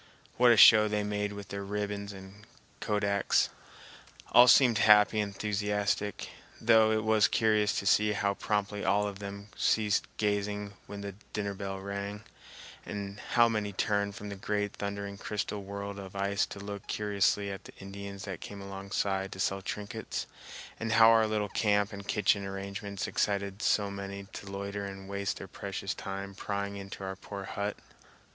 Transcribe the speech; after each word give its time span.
What 0.37 0.51
a 0.51 0.57
show 0.57 0.87
they 0.87 1.03
made 1.03 1.31
with 1.31 1.49
their 1.49 1.63
ribbons 1.63 2.11
and 2.11 2.47
kodaks! 2.79 3.49
All 4.31 4.47
seemed 4.47 4.79
happy 4.79 5.19
and 5.19 5.31
enthusiastic, 5.31 6.29
though 6.59 6.91
it 6.91 7.03
was 7.03 7.27
curious 7.27 7.77
to 7.77 7.85
see 7.85 8.13
how 8.13 8.33
promptly 8.33 8.83
all 8.83 9.05
of 9.07 9.19
them 9.19 9.49
ceased 9.55 10.07
gazing 10.17 10.73
when 10.87 11.01
the 11.01 11.11
dinner 11.33 11.53
bell 11.53 11.77
rang, 11.79 12.23
and 12.83 13.19
how 13.19 13.47
many 13.47 13.73
turned 13.73 14.15
from 14.15 14.29
the 14.29 14.35
great 14.35 14.73
thundering 14.73 15.19
crystal 15.19 15.61
world 15.61 15.99
of 15.99 16.15
ice 16.15 16.47
to 16.47 16.59
look 16.59 16.87
curiously 16.87 17.51
at 17.51 17.65
the 17.65 17.75
Indians 17.77 18.25
that 18.25 18.41
came 18.41 18.59
alongside 18.59 19.31
to 19.33 19.39
sell 19.39 19.61
trinkets, 19.61 20.25
and 20.79 20.93
how 20.93 21.11
our 21.11 21.27
little 21.27 21.49
camp 21.49 21.93
and 21.93 22.07
kitchen 22.07 22.43
arrangements 22.43 23.05
excited 23.07 23.61
so 23.61 23.91
many 23.91 24.25
to 24.33 24.49
loiter 24.49 24.83
and 24.83 25.07
waste 25.07 25.37
their 25.37 25.47
precious 25.47 25.93
time 25.93 26.33
prying 26.33 26.75
into 26.75 27.03
our 27.03 27.15
poor 27.15 27.43
hut. 27.43 27.77